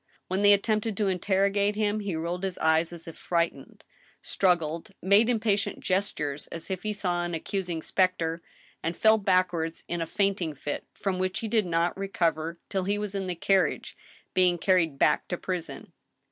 [0.29, 3.83] When they attempted to interrogate him, he rolled his eyes as if frightened,
[4.23, 8.41] struggled, made impatient gestures as if he saw an accusing specter,
[8.81, 12.97] and fell backward in a fainting fit, from which he did not recover till he
[12.97, 13.95] was in the carriage
[14.33, 15.93] being carried •back to prison.